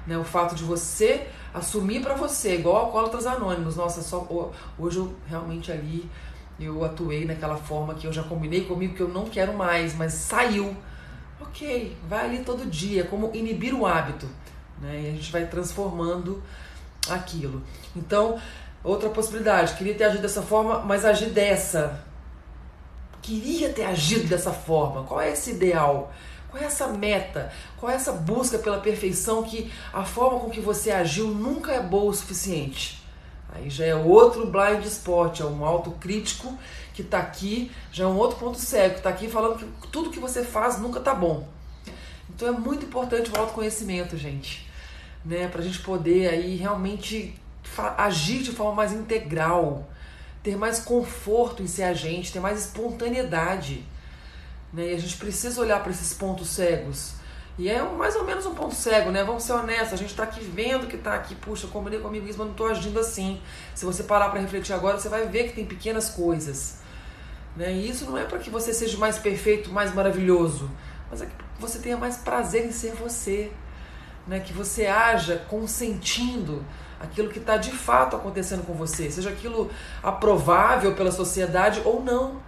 [0.07, 0.17] Né?
[0.17, 4.25] O fato de você assumir para você, igual alcoólatras anônimos, nossa, só
[4.79, 6.09] hoje eu realmente ali
[6.59, 10.13] eu atuei naquela forma que eu já combinei comigo que eu não quero mais, mas
[10.13, 10.75] saiu.
[11.39, 14.27] Ok, vai ali todo dia, como inibir o hábito.
[14.81, 15.01] Né?
[15.01, 16.41] E a gente vai transformando
[17.09, 17.61] aquilo.
[17.95, 18.39] Então,
[18.83, 22.03] outra possibilidade, queria ter agido dessa forma, mas agir dessa.
[23.21, 25.03] Queria ter agido dessa forma.
[25.03, 26.13] Qual é esse ideal?
[26.49, 27.51] Qual é essa meta?
[27.77, 31.81] Qual é essa busca pela perfeição que a forma com que você agiu nunca é
[31.81, 33.03] boa o suficiente?
[33.53, 36.57] Aí já é outro blind spot, é um autocrítico
[36.93, 40.19] que está aqui, já é um outro ponto cego, está aqui falando que tudo que
[40.19, 41.47] você faz nunca tá bom.
[42.29, 44.66] Então é muito importante o autoconhecimento, gente,
[45.27, 45.47] né?
[45.49, 47.35] Para a gente poder aí realmente
[47.97, 49.87] agir de forma mais integral,
[50.41, 53.85] ter mais conforto em ser a gente, ter mais espontaneidade.
[54.71, 54.93] Né?
[54.93, 57.15] E a gente precisa olhar para esses pontos cegos.
[57.57, 59.23] E é mais ou menos um ponto cego, né?
[59.23, 62.37] Vamos ser honestos, a gente está aqui vendo que está aqui, puxa, combinei comigo isso,
[62.37, 63.41] mas não estou agindo assim.
[63.73, 66.77] Se você parar para refletir agora, você vai ver que tem pequenas coisas.
[67.55, 67.73] Né?
[67.73, 70.69] E isso não é para que você seja mais perfeito, mais maravilhoso,
[71.09, 73.51] mas é que você tenha mais prazer em ser você.
[74.27, 74.39] Né?
[74.39, 76.63] Que você haja consentindo
[76.99, 79.69] aquilo que está de fato acontecendo com você, seja aquilo
[80.01, 82.41] aprovável pela sociedade ou não,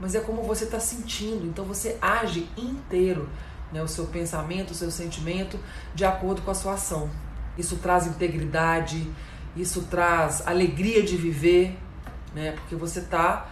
[0.00, 3.28] mas é como você está sentindo, então você age inteiro,
[3.72, 5.58] né, o seu pensamento, o seu sentimento,
[5.94, 7.08] de acordo com a sua ação.
[7.56, 9.08] Isso traz integridade,
[9.56, 11.78] isso traz alegria de viver,
[12.34, 13.48] né, porque você está.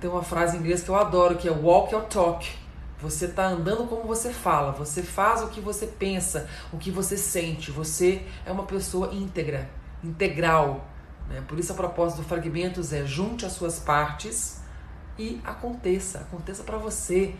[0.00, 2.50] Tem uma frase em inglês que eu adoro, que é walk your talk.
[3.02, 7.16] Você está andando como você fala, você faz o que você pensa, o que você
[7.16, 7.72] sente.
[7.72, 9.68] Você é uma pessoa íntegra
[10.04, 10.86] integral.
[11.28, 11.42] Né?
[11.48, 14.60] Por isso a proposta do Fragmentos é junte as suas partes
[15.18, 17.34] e aconteça, aconteça para você,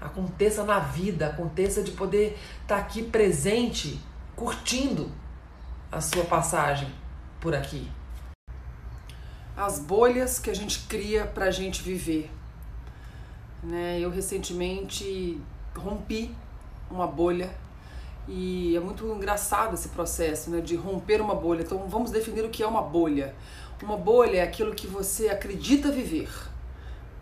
[0.00, 4.00] aconteça na vida, aconteça de poder estar tá aqui presente,
[4.36, 5.10] curtindo
[5.90, 6.94] a sua passagem
[7.40, 7.90] por aqui.
[9.56, 12.30] As bolhas que a gente cria para a gente viver.
[13.62, 13.98] Né?
[14.00, 15.40] Eu recentemente
[15.76, 16.34] rompi
[16.90, 17.50] uma bolha
[18.28, 21.62] e é muito engraçado esse processo né, de romper uma bolha.
[21.62, 23.34] Então vamos definir o que é uma bolha.
[23.82, 26.28] Uma bolha é aquilo que você acredita viver.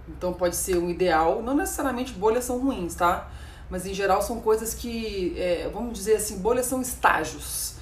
[0.08, 3.30] Então pode ser um ideal, não necessariamente bolhas são ruins, tá?
[3.68, 7.74] Mas em geral são coisas que, é, vamos dizer assim, bolhas são estágios.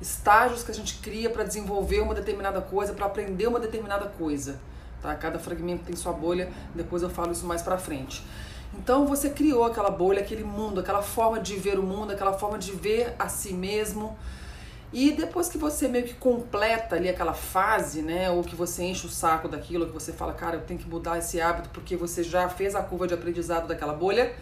[0.00, 4.60] Estágios que a gente cria para desenvolver uma determinada coisa, para aprender uma determinada coisa.
[5.00, 5.14] Tá?
[5.14, 8.22] Cada fragmento tem sua bolha, depois eu falo isso mais para frente.
[8.76, 12.58] Então você criou aquela bolha, aquele mundo, aquela forma de ver o mundo, aquela forma
[12.58, 14.16] de ver a si mesmo.
[14.92, 19.06] E depois que você meio que completa ali aquela fase, né, ou que você enche
[19.06, 22.22] o saco daquilo, que você fala, cara, eu tenho que mudar esse hábito porque você
[22.22, 24.34] já fez a curva de aprendizado daquela bolha,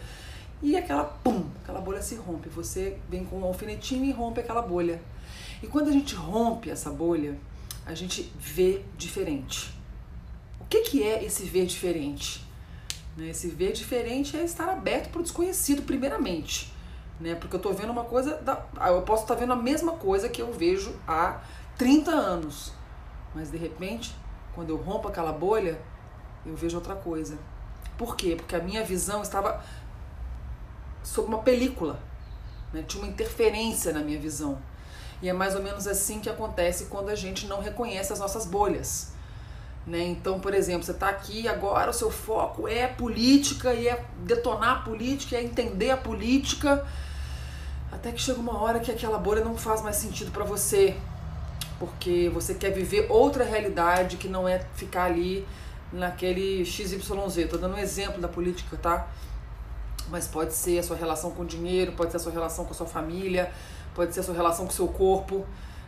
[0.61, 2.49] e aquela pum, aquela bolha se rompe.
[2.49, 5.01] Você vem com um alfinetinho e rompe aquela bolha.
[5.61, 7.37] E quando a gente rompe essa bolha,
[7.85, 9.76] a gente vê diferente.
[10.67, 12.45] O que, que é esse ver diferente?
[13.15, 13.29] Né?
[13.29, 16.73] Esse ver diferente é estar aberto para o desconhecido, primeiramente.
[17.21, 17.35] Né?
[17.35, 18.35] Porque eu estou vendo uma coisa.
[18.41, 21.39] Da, ah, eu posso estar vendo a mesma coisa que eu vejo há
[21.77, 22.73] 30 anos.
[23.33, 24.13] Mas de repente,
[24.53, 25.79] quando eu rompo aquela bolha,
[26.45, 27.37] eu vejo outra coisa.
[27.97, 28.35] Por quê?
[28.35, 29.63] Porque a minha visão estava
[31.01, 31.97] sob uma película.
[32.73, 32.83] Né?
[32.85, 34.61] Tinha uma interferência na minha visão.
[35.21, 38.45] E é mais ou menos assim que acontece quando a gente não reconhece as nossas
[38.45, 39.15] bolhas.
[39.87, 40.03] Né?
[40.03, 44.79] Então, por exemplo, você está aqui agora, o seu foco é política e é detonar
[44.79, 46.85] a política, é entender a política,
[47.89, 50.97] até que chega uma hora que aquela bolha não faz mais sentido para você,
[51.79, 55.47] porque você quer viver outra realidade que não é ficar ali
[55.93, 57.37] naquele XYZ.
[57.37, 59.07] Estou dando um exemplo da política, tá?
[60.09, 62.71] Mas pode ser a sua relação com o dinheiro, pode ser a sua relação com
[62.71, 63.53] a sua família,
[63.95, 65.45] pode ser a sua relação com o seu corpo,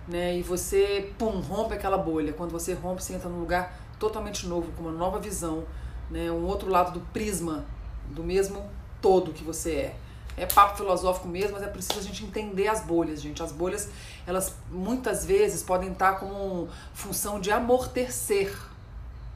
[0.08, 0.38] né?
[0.38, 2.32] E você, pum, rompe aquela bolha.
[2.32, 5.66] Quando você rompe, você entra num lugar totalmente novo, com uma nova visão,
[6.10, 6.32] né?
[6.32, 7.66] um outro lado do prisma
[8.08, 8.68] do mesmo
[9.02, 9.96] todo que você é.
[10.38, 13.44] É papo filosófico mesmo, mas é preciso a gente entender as bolhas, gente.
[13.44, 13.90] As bolhas,
[14.26, 18.58] elas muitas vezes podem estar como função de amortecer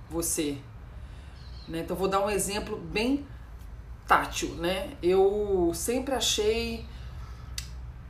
[0.09, 0.57] você.
[1.67, 1.79] Né?
[1.79, 3.25] Então, vou dar um exemplo bem
[4.07, 4.91] tátil, né?
[5.01, 6.85] Eu sempre achei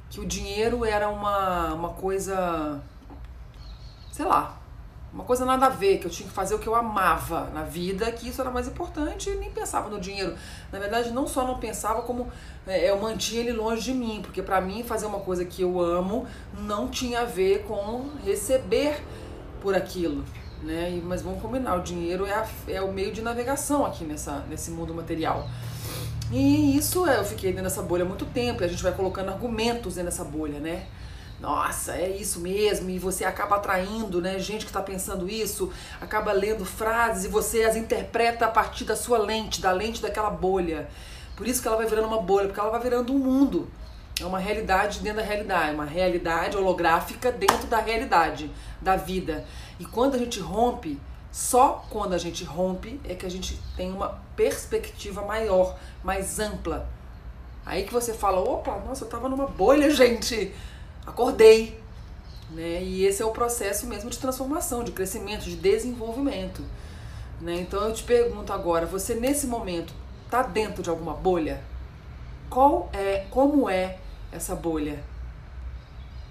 [0.09, 2.79] que o dinheiro era uma, uma coisa,
[4.11, 4.61] sei lá,
[5.13, 7.61] uma coisa nada a ver, que eu tinha que fazer o que eu amava na
[7.61, 10.35] vida, que isso era mais importante e nem pensava no dinheiro.
[10.71, 12.27] Na verdade, não só não pensava, como
[12.65, 15.79] é, eu mantinha ele longe de mim, porque para mim fazer uma coisa que eu
[15.79, 16.25] amo
[16.57, 19.03] não tinha a ver com receber
[19.61, 20.23] por aquilo.
[20.63, 20.99] Né?
[21.03, 24.71] Mas vamos combinar, o dinheiro é, a, é o meio de navegação aqui nessa, nesse
[24.71, 25.47] mundo material.
[26.31, 28.93] E isso é, eu fiquei dentro dessa bolha há muito tempo, e a gente vai
[28.93, 30.87] colocando argumentos dentro dessa bolha, né?
[31.43, 36.31] Nossa, é isso mesmo, e você acaba atraindo, né, gente que está pensando isso, acaba
[36.31, 40.87] lendo frases e você as interpreta a partir da sua lente, da lente daquela bolha.
[41.35, 43.69] Por isso que ela vai virando uma bolha, porque ela vai virando um mundo.
[44.21, 48.49] É uma realidade dentro da realidade, uma realidade holográfica dentro da realidade
[48.81, 49.43] da vida.
[49.77, 50.97] E quando a gente rompe,
[51.29, 56.87] só quando a gente rompe é que a gente tem uma perspectiva maior, mais ampla
[57.65, 60.53] Aí que você fala, opa, nossa, eu tava numa bolha, gente.
[61.05, 61.81] Acordei.
[62.51, 62.83] Né?
[62.83, 66.63] E esse é o processo mesmo de transformação, de crescimento, de desenvolvimento.
[67.41, 67.55] Né?
[67.55, 69.93] Então eu te pergunto agora, você nesse momento
[70.29, 71.61] tá dentro de alguma bolha?
[72.49, 73.97] Qual é, como é
[74.31, 75.03] essa bolha?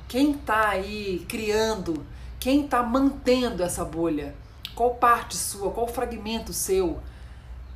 [0.09, 2.07] Quem tá aí criando?
[2.39, 4.35] Quem tá mantendo essa bolha?
[4.75, 7.01] Qual parte sua, qual fragmento seu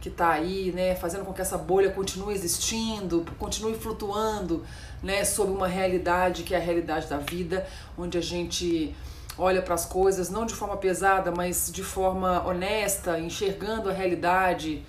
[0.01, 4.65] que está aí, né, fazendo com que essa bolha continue existindo, continue flutuando,
[5.03, 7.67] né, sob uma realidade que é a realidade da vida,
[7.99, 8.95] onde a gente
[9.39, 14.85] olha para as coisas não de forma pesada, mas de forma honesta, enxergando a realidade,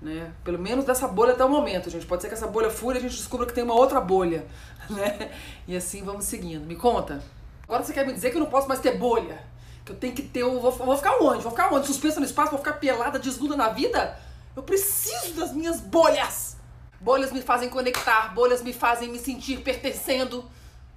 [0.00, 0.32] né?
[0.44, 2.06] Pelo menos dessa bolha até o momento, gente.
[2.06, 4.46] Pode ser que essa bolha fure e a gente descubra que tem uma outra bolha,
[4.90, 5.30] né?
[5.66, 6.66] E assim vamos seguindo.
[6.66, 7.22] Me conta.
[7.62, 9.38] Agora você quer me dizer que eu não posso mais ter bolha?
[9.84, 10.42] Que eu tenho que ter.
[10.42, 11.42] Eu vou, vou ficar onde?
[11.42, 11.86] Vou ficar onde?
[11.86, 12.50] Suspensa no espaço?
[12.50, 14.18] Vou ficar pelada, desnuda na vida?
[14.56, 16.56] Eu preciso das minhas bolhas.
[16.98, 20.42] Bolhas me fazem conectar, bolhas me fazem me sentir pertencendo,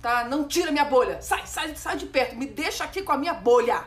[0.01, 0.23] tá?
[0.23, 1.21] Não tira minha bolha.
[1.21, 2.37] Sai, sai, sai de perto.
[2.37, 3.83] Me deixa aqui com a minha bolha.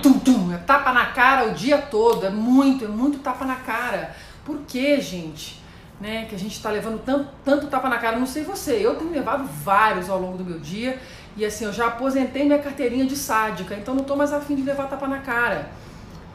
[0.00, 2.24] Tum, tum, é tapa na cara o dia todo.
[2.24, 4.14] É muito, é muito tapa na cara.
[4.44, 5.60] Por que, gente?
[6.00, 8.96] Né, que a gente tá levando tanto, tanto tapa na cara, não sei você, eu
[8.96, 11.00] tenho levado vários ao longo do meu dia
[11.34, 14.60] e assim, eu já aposentei minha carteirinha de sádica, então não tô mais afim de
[14.60, 15.70] levar tapa na cara.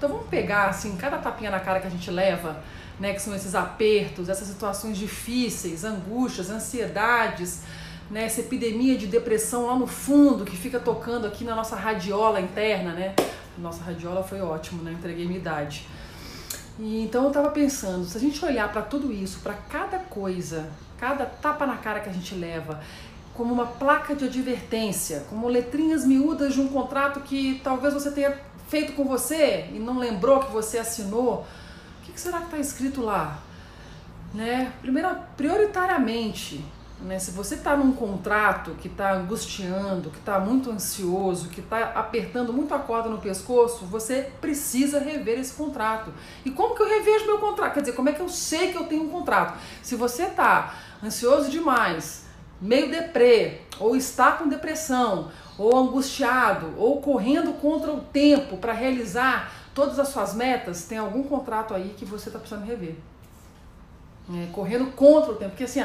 [0.01, 2.59] Então vamos pegar assim, cada tapinha na cara que a gente leva,
[2.99, 7.61] né, que são esses apertos, essas situações difíceis, angústias, ansiedades,
[8.09, 12.41] né, essa epidemia de depressão lá no fundo que fica tocando aqui na nossa radiola
[12.41, 13.13] interna, né?
[13.59, 14.91] Nossa radiola foi ótimo, né?
[14.93, 15.87] Entreguei minha idade.
[16.79, 20.67] E, então eu estava pensando, se a gente olhar para tudo isso, para cada coisa,
[20.97, 22.81] cada tapa na cara que a gente leva,
[23.35, 28.35] como uma placa de advertência, como letrinhas miúdas de um contrato que talvez você tenha
[28.71, 31.45] feito com você e não lembrou que você assinou,
[31.99, 33.39] o que, será que está escrito lá?
[34.33, 34.71] Né?
[34.81, 36.63] Primeiro, prioritariamente,
[37.01, 37.19] né?
[37.19, 42.53] se você está num contrato que está angustiando, que está muito ansioso, que está apertando
[42.53, 46.13] muito a corda no pescoço, você precisa rever esse contrato.
[46.45, 47.73] E como que eu revejo meu contrato?
[47.73, 49.59] Quer dizer, como é que eu sei que eu tenho um contrato?
[49.83, 52.20] Se você está ansioso demais,
[52.61, 59.51] meio deprê, ou está com depressão, ou angustiado, ou correndo contra o tempo para realizar
[59.73, 62.95] todas as suas metas, tem algum contrato aí que você está precisando rever.
[64.33, 65.83] É, correndo contra o tempo, porque assim,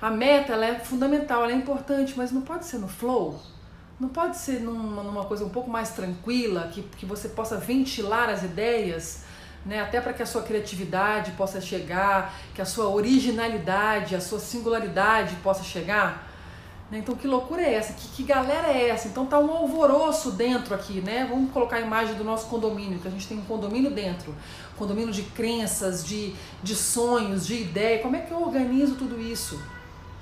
[0.00, 3.40] a, meta ela é fundamental, ela é importante, mas não pode ser no flow,
[3.98, 8.28] não pode ser numa, numa coisa um pouco mais tranquila, que, que você possa ventilar
[8.28, 9.24] as ideias,
[9.68, 14.38] né, até para que a sua criatividade possa chegar, que a sua originalidade, a sua
[14.38, 16.26] singularidade possa chegar.
[16.90, 17.00] Né?
[17.00, 17.92] Então, que loucura é essa?
[17.92, 19.08] Que, que galera é essa?
[19.08, 21.26] Então, tá um alvoroço dentro aqui, né?
[21.28, 24.34] Vamos colocar a imagem do nosso condomínio, que a gente tem um condomínio dentro.
[24.78, 27.98] Condomínio de crenças, de, de sonhos, de ideia.
[28.00, 29.60] Como é que eu organizo tudo isso?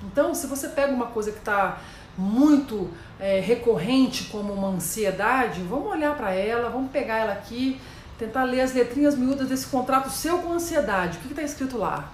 [0.02, 1.78] Então, se você pega uma coisa que está
[2.18, 2.90] muito
[3.20, 7.80] é, recorrente como uma ansiedade, vamos olhar para ela, vamos pegar ela aqui,
[8.18, 11.18] tentar ler as letrinhas miúdas desse contrato seu com ansiedade.
[11.18, 12.12] O que está escrito lá?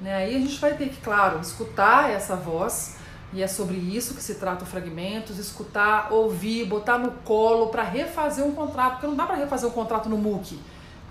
[0.00, 0.14] Né?
[0.14, 2.96] Aí a gente vai ter que, claro, escutar essa voz
[3.32, 7.82] e é sobre isso que se trata o Fragmentos, escutar, ouvir, botar no colo para
[7.82, 10.58] refazer um contrato, porque não dá para refazer um contrato no MOOC,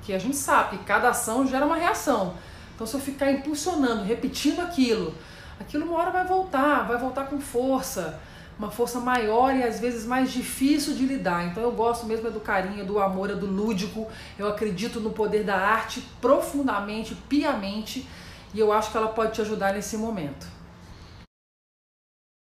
[0.03, 2.36] que a gente sabe que cada ação gera uma reação.
[2.76, 5.15] Então se eu ficar impulsionando, repetindo aquilo,
[5.59, 8.19] aquilo uma hora vai voltar, vai voltar com força,
[8.62, 11.47] uma força maior e às vezes mais difícil de lidar.
[11.47, 14.07] Então eu gosto mesmo é do carinho, do amor, é do lúdico.
[14.38, 18.07] Eu acredito no poder da arte profundamente, piamente,
[18.53, 20.45] e eu acho que ela pode te ajudar nesse momento.